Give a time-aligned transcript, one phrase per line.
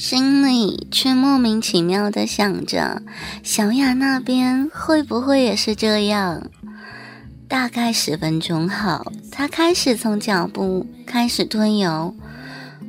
[0.00, 3.02] 心里却莫名其妙的想着，
[3.42, 6.50] 小雅那边会不会也是这样？
[7.46, 12.14] 大概十分钟后，他开始从脚部开始推油，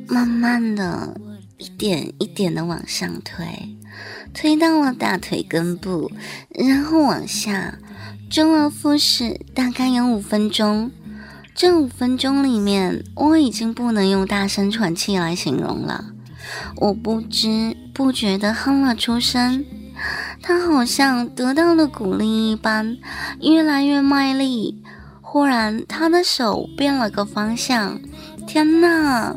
[0.07, 1.19] 慢慢的
[1.57, 3.45] 一点一点的往上推，
[4.33, 6.09] 推到了大腿根部，
[6.49, 7.77] 然后往下，
[8.29, 10.89] 周而复始，大概有五分钟。
[11.53, 16.05] 这五分钟里面，我已经不能用大声喘气来形容了。
[16.77, 19.65] 我不知不觉地哼了出声，
[20.41, 22.97] 他好像得到了鼓励一般，
[23.41, 24.83] 越来越卖力。
[25.21, 27.99] 忽然，他的手变了个方向，
[28.45, 29.35] 天哪，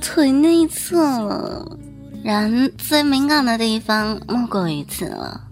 [0.00, 1.76] 腿内侧了！
[2.22, 5.42] 人最敏感的地方莫过于此了。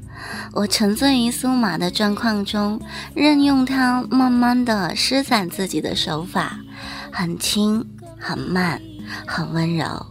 [0.52, 2.80] 我沉醉于苏玛的状况中，
[3.14, 6.58] 任用他慢慢的施展自己的手法，
[7.12, 7.84] 很轻、
[8.18, 8.80] 很慢、
[9.26, 10.06] 很温柔。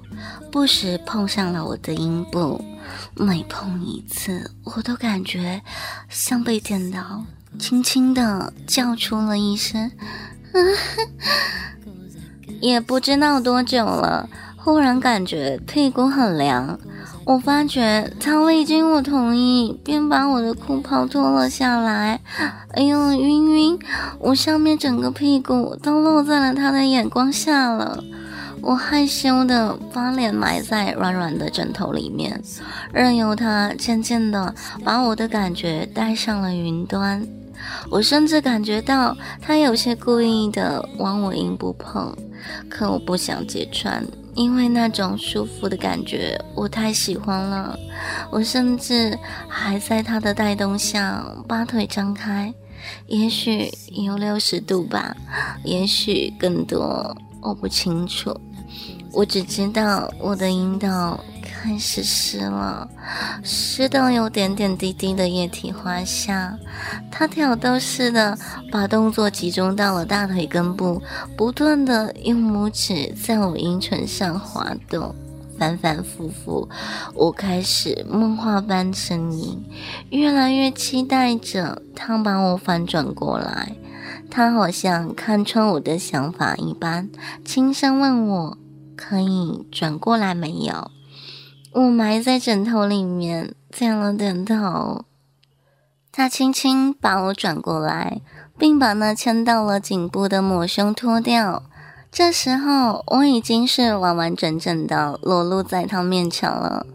[0.52, 2.64] 不时碰上了我的阴部，
[3.16, 5.62] 每碰一次，我都感觉
[6.10, 7.24] 像被电到，
[7.58, 9.92] 轻轻的叫出了一声，
[12.62, 16.80] 也不知道多久了，忽然感觉屁股很凉，
[17.26, 22.22] 我发觉他未经我同意，便把我的裤袍脱了下来，
[22.74, 23.80] 哎呦，晕晕，
[24.20, 28.04] 我上面整个屁股都露在了他的眼光下了。
[28.64, 32.42] 我害羞的把脸埋在软软的枕头里面，
[32.94, 37.28] 任由他渐渐的把我的感觉带上了云端。
[37.90, 42.16] 我甚至感觉到他有些故意的往我阴部碰，
[42.70, 44.02] 可我不想揭穿，
[44.34, 47.78] 因为那种舒服的感觉我太喜欢了。
[48.32, 49.18] 我甚至
[49.50, 52.54] 还在他的带动下把腿张开，
[53.08, 55.16] 也许有六十度吧，
[55.64, 58.34] 也许更多，我不清楚。
[59.14, 62.90] 我只知道我的阴道开始湿了，
[63.44, 66.58] 湿到有点点滴滴的液体滑下。
[67.12, 68.36] 他挑逗似的
[68.72, 71.02] 把动作集中到了大腿根部，
[71.38, 75.14] 不断的用拇指在我阴唇上滑动，
[75.60, 76.68] 反反复复。
[77.14, 79.64] 我开始梦话般呻吟，
[80.10, 83.76] 越来越期待着他把我反转过来。
[84.30, 87.10] 他好像看穿我的想法一般，
[87.46, 88.58] 轻声问我。
[88.96, 90.92] 可以转过来没有？
[91.74, 95.06] 我埋在枕头里面，点了点头。
[96.12, 98.22] 他轻轻把我转过来，
[98.58, 101.64] 并把那牵到了颈部的抹胸脱掉。
[102.12, 106.86] 这时候，我已经是完完整整的裸露在他面前了。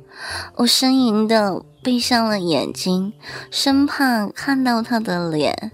[0.58, 3.12] 我呻吟的闭上了眼睛，
[3.50, 5.72] 生怕看到他的脸。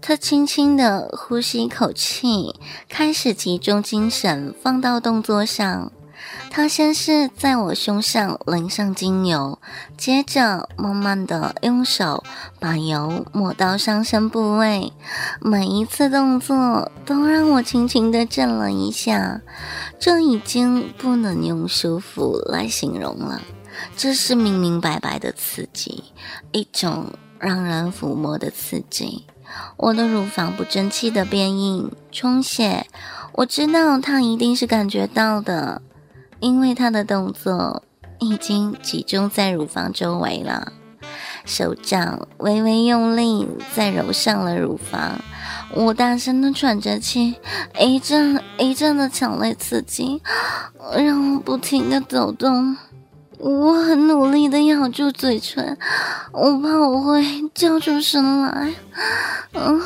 [0.00, 2.54] 他轻轻地呼吸一口气，
[2.88, 5.92] 开始集中精神放到动作上。
[6.50, 9.58] 他先是在我胸上淋上精油，
[9.96, 12.22] 接着慢慢地用手
[12.58, 14.92] 把油抹到上身部位。
[15.40, 19.40] 每一次动作都让我轻轻地震了一下。
[19.98, 23.40] 这已经不能用舒服来形容了，
[23.96, 26.04] 这是明明白白的刺激，
[26.52, 27.06] 一种
[27.38, 29.24] 让人抚摸的刺激。
[29.76, 32.86] 我的乳房不争气的变硬充血，
[33.32, 35.82] 我知道他一定是感觉到的，
[36.40, 37.82] 因为他的动作
[38.18, 40.72] 已经集中在乳房周围了，
[41.44, 45.18] 手掌微微用力在揉上了乳房，
[45.74, 47.36] 我大声的喘着气，
[47.78, 50.20] 一阵一阵的强烈刺激，
[50.96, 52.76] 让我不停的抖动。
[53.40, 55.78] 我很努力的咬住嘴唇，
[56.30, 58.74] 我怕我会叫出声来。
[59.54, 59.80] 嗯，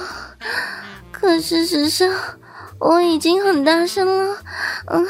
[1.12, 2.10] 可事实上
[2.80, 4.36] 我已经很大声了。
[4.86, 5.06] 嗯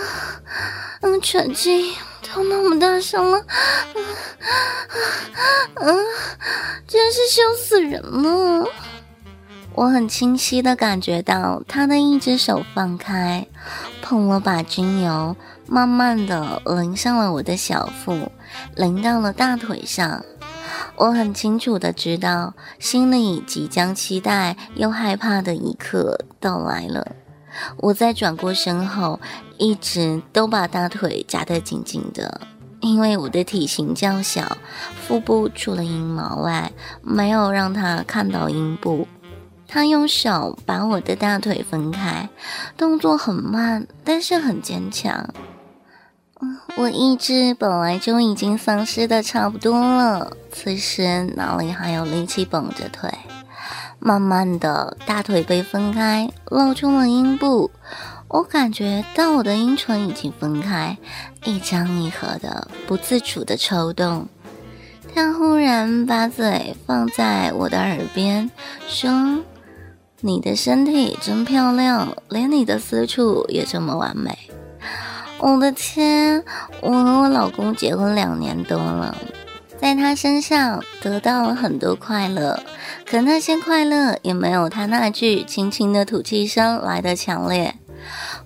[1.00, 1.94] 嗯，喘气
[2.34, 3.38] 都那么大声了。
[3.94, 4.04] 嗯
[5.76, 5.98] 嗯，
[6.86, 8.68] 真是羞死人了。
[9.74, 13.46] 我很清晰的感觉到他的一只手放开，
[14.02, 15.34] 碰了把精油。
[15.66, 18.30] 慢慢的淋上了我的小腹，
[18.76, 20.24] 淋到了大腿上。
[20.96, 27.16] 我很清楚的知道，心里即将期待又害怕的一刻到来了。
[27.78, 29.18] 我在转过身后，
[29.58, 32.40] 一直都把大腿夹得紧紧的，
[32.80, 34.58] 因为我的体型较小，
[35.06, 36.72] 腹部除了阴毛外，
[37.02, 39.08] 没有让他看到阴部。
[39.66, 42.28] 他用手把我的大腿分开，
[42.76, 45.28] 动作很慢，但是很坚强。
[46.76, 53.08] 我意志本来就已经丧失的差不多了，此时哪里还有力气绷着腿？
[54.00, 57.70] 慢慢的，大腿被分开，露出了阴部。
[58.26, 60.98] 我感觉到我的阴唇已经分开，
[61.44, 64.26] 一张一合的，不自主的抽动。
[65.14, 68.50] 他忽然把嘴放在我的耳边，
[68.88, 69.38] 说
[70.20, 74.36] ：“你的身体真漂亮，连你的私处也这么完美。”
[75.46, 76.42] 我的天，
[76.80, 79.14] 我和我老公结婚两年多了，
[79.78, 82.62] 在他身上得到了很多快乐，
[83.04, 87.74] 可那些快乐也没有他那句轻轻的吐气声来的强烈。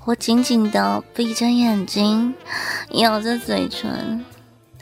[0.06, 2.35] 我紧紧的闭着眼睛，
[2.95, 4.25] 咬着嘴唇，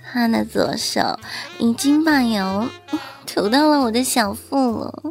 [0.02, 1.18] 他的左手
[1.58, 2.66] 已经把油
[3.26, 5.02] 涂到了我的小腹了，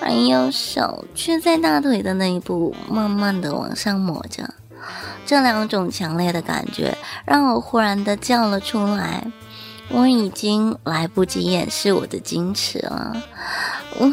[0.00, 4.54] 而右手却在大腿的那一部慢慢的往上抹着。
[5.26, 6.96] 这两种强烈的感觉
[7.26, 9.30] 让我忽然的叫了出来，
[9.90, 13.16] 我已经来不及掩饰我的矜持了。
[13.98, 14.12] 我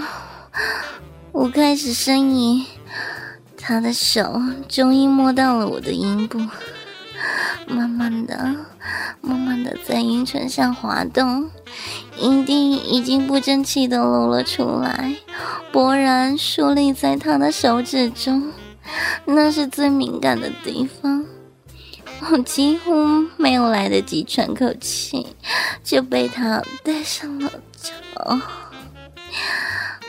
[1.32, 2.66] 我开始呻吟，
[3.58, 6.40] 他的手终于摸到了我的阴部，
[7.68, 8.56] 慢慢的、
[9.22, 11.50] 慢慢的在阴唇上滑动，
[12.18, 15.16] 阴蒂已经不争气的露了出来，
[15.72, 18.52] 勃然竖立在他的手指中。
[19.26, 21.26] 那是最敏感的地方，
[22.32, 22.94] 我几乎
[23.38, 25.28] 没有来得及喘口气，
[25.84, 28.40] 就被他带上了脚。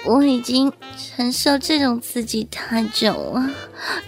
[0.05, 3.51] 我已经承受这种刺激太久了，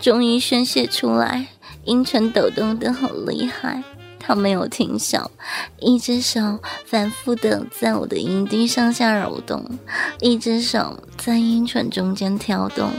[0.01, 1.49] 终于宣泄出来，
[1.85, 3.83] 阴唇抖动的好厉害。
[4.29, 5.31] 他没有停手，
[5.81, 9.65] 一只手反复的在我的阴蒂上下揉动，
[10.21, 12.91] 一只手在阴唇中间挑动。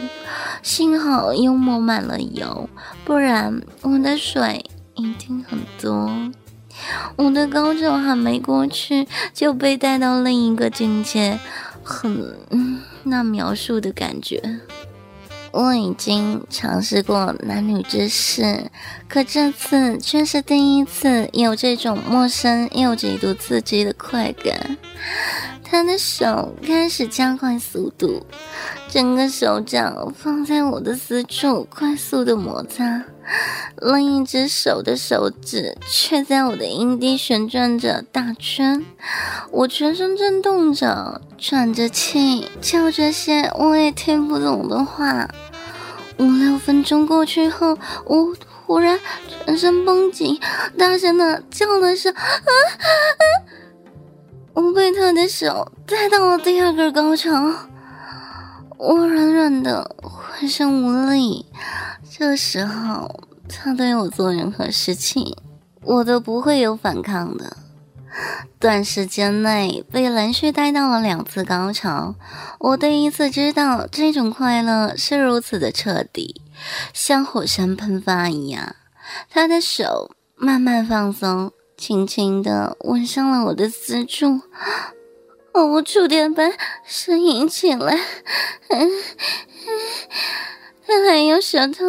[0.64, 2.68] 幸好又抹满了油，
[3.06, 4.66] 不然我的水
[4.96, 6.12] 一定很多。
[7.16, 11.38] 我的高潮还没过去，就被带到另一个境界，
[11.84, 12.36] 很
[13.04, 14.42] 难描述的感觉。
[15.52, 18.70] 我已经尝试过男女之事，
[19.08, 24.78] 可这次却是第一次有这种陌生又极度刺激的快感。
[25.64, 28.26] 他的手开始加快速度，
[28.88, 33.04] 整个手掌放在我的私处，快速的摩擦。
[33.82, 38.86] 另一只手的手指却在我的阴蒂旋转着大圈，
[39.52, 45.30] 我全身震动着，喘着气，叫着些我也听不懂的话。
[46.18, 49.00] 五六分钟过去后，我突然
[49.46, 50.38] 全身绷紧，
[50.78, 53.24] 大声的叫了声：“啊啊！”
[54.54, 57.32] 我被他的手带到了第二个高潮，
[58.80, 61.46] 我软软的，浑身无力。
[62.10, 65.36] 这时候，他对我做任何事情，
[65.84, 67.58] 我都不会有反抗的。
[68.58, 72.16] 短时间内被连续带到了两次高潮，
[72.60, 76.42] 我第一次知道这种快乐是如此的彻底，
[76.94, 78.78] 像火山喷发一样。
[79.30, 84.40] 他的手慢慢放松，轻轻地吻上了我的私处，
[85.66, 86.54] 我触电般
[86.88, 88.00] 呻吟起来。
[90.86, 91.86] 他还用舌头，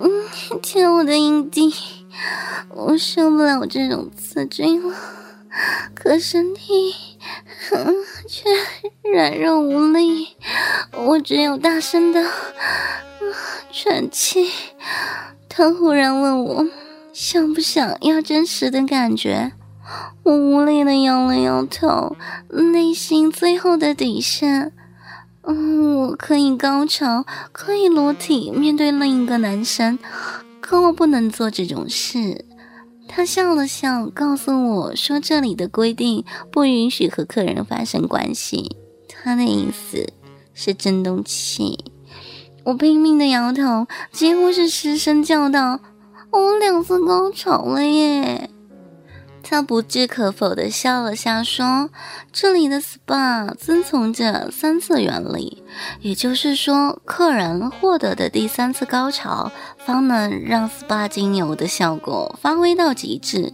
[0.00, 1.74] 嗯，舔我的阴蒂，
[2.70, 4.94] 我受不了这种刺激了，
[5.94, 6.94] 可身体
[8.26, 8.48] 却
[9.12, 10.36] 软弱无力，
[10.92, 12.26] 我只有大声的
[13.70, 14.50] 喘气。
[15.48, 16.66] 他忽然问我，
[17.12, 19.52] 想不想要真实的感觉？
[20.22, 22.16] 我无力的摇了摇头，
[22.48, 24.72] 内心最后的底线。
[25.42, 29.98] 嗯，我可以高潮，可以裸体面对另一个男生，
[30.60, 32.46] 可我不能做这种事。
[33.06, 40.08] 他笑了笑，告诉我说：“这里的规定不允许和客人发生关系。”他的意思
[40.54, 41.84] 是震动器。
[42.64, 45.78] 我拼命的摇头，几乎是失声叫道
[46.32, 48.48] ：“我两次高潮了耶！”
[49.46, 51.90] 他不置可否地笑了笑，说
[52.32, 55.62] ：“这里的 SPA 遵从着三次原理，
[56.00, 63.52] 也就是说，客人获得的第三次高潮，方能让 SPA 精油的效果发挥到极致。”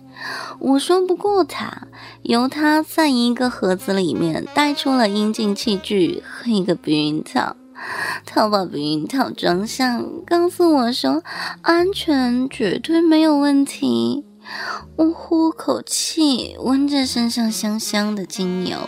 [0.61, 1.89] 我说不过他，
[2.23, 7.57] 由他在一个盒子里面带出了阴茎器具和一个避孕套。
[8.25, 11.23] 他把避孕套装上，告诉我说
[11.63, 14.25] 安全绝对没有问题。
[14.97, 18.79] 我呼口气，闻着身上香香的精油，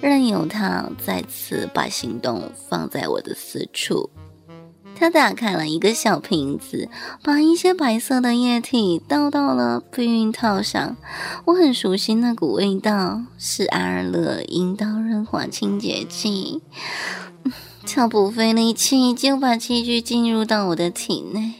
[0.00, 4.10] 任由他再次把行动放在我的私处。
[4.96, 6.88] 他打开了一个小瓶子，
[7.22, 10.96] 把一些白色的液体倒到了避孕套上。
[11.46, 16.62] 我很熟悉那股味道，是阿尔勒阴道润滑清洁剂。
[17.86, 21.54] 他不费力气就把器具进入到我的体内，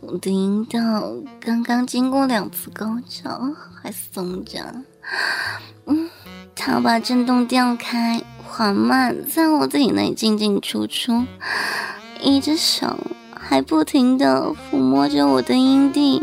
[0.00, 4.60] 我的阴道刚刚经过两次高潮还松着。
[5.86, 6.08] 嗯，
[6.54, 11.24] 他把震动调开，缓慢在我体内进进出出，
[12.20, 12.96] 一只手
[13.34, 16.22] 还不停地抚摸着我的阴蒂。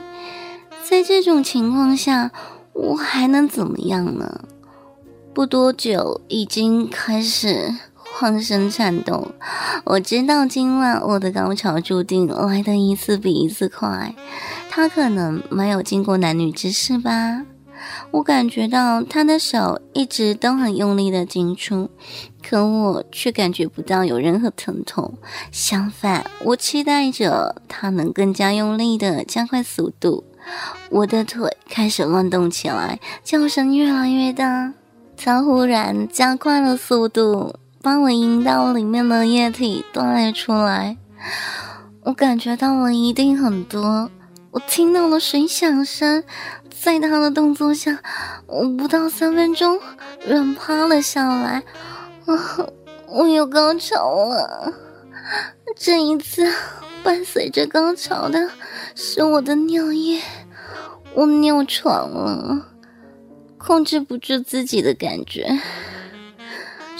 [0.84, 2.32] 在这种情况下，
[2.72, 4.46] 我还能怎么样呢？
[5.34, 7.76] 不多久，已经开始。
[8.20, 9.32] 浑身颤动，
[9.86, 14.14] 我知道今晚我的高潮注定来的一次比一次快。
[14.70, 17.46] 他可能没有经过男女之事吧？
[18.12, 21.90] 我感觉到他的手一直都很用力的进出，
[22.44, 25.14] 可我却感觉不到有任何疼痛。
[25.50, 30.26] 相反，我期待着他能更加用力的加快速度。
[30.90, 34.74] 我的腿开始乱动起来，叫声越来越大。
[35.16, 37.56] 他忽然加快了速度。
[37.82, 40.98] 把我阴道里面的液体断裂出来，
[42.04, 44.12] 我感觉到了一定很多。
[44.52, 46.24] 我听到了水响声，
[46.70, 48.00] 在他的动作下，
[48.48, 49.80] 我不到三分钟
[50.28, 51.64] 软趴了下来。
[52.26, 52.36] 啊，
[53.08, 54.74] 我有高潮了！
[55.78, 56.52] 这一次
[57.02, 58.50] 伴随着高潮的
[58.94, 60.22] 是我的尿液，
[61.14, 62.66] 我尿床了，
[63.58, 65.60] 控制不住自己的感觉。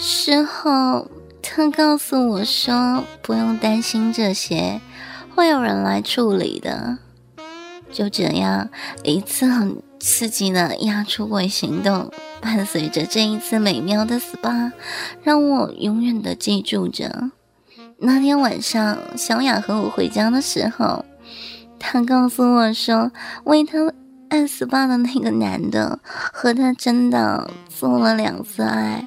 [0.02, 1.10] 事后，
[1.42, 4.80] 他告诉我说：“不用担心这些，
[5.34, 6.96] 会有人来处理的。”
[7.92, 8.70] 就这样，
[9.04, 14.72] 一次很刺激的压出轨行动，伴随着这一次美妙的 SPA，
[15.22, 17.30] 让我永远的记住着。
[17.98, 21.04] 那天晚上，小雅和我回家的时候，
[21.78, 23.12] 她告诉我说
[23.44, 23.92] ：“为她
[24.30, 29.06] 按 SPA 的那个男的，和她真的做了两次爱。”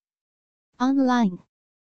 [0.81, 1.37] Online